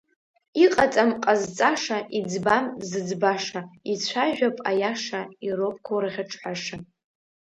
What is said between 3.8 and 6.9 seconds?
ицәажәап аиаша, ироуп гәырӷьаҽҳәаша…